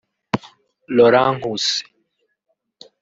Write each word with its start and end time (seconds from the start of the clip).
Laurent 0.95 1.31
Nkusi 1.35 1.77